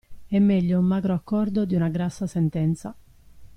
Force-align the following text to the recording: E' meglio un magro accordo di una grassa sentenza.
E' 0.27 0.39
meglio 0.39 0.79
un 0.79 0.85
magro 0.85 1.13
accordo 1.13 1.63
di 1.63 1.75
una 1.75 1.89
grassa 1.89 2.25
sentenza. 2.25 2.95